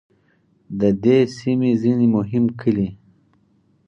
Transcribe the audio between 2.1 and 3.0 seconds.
مهم کلي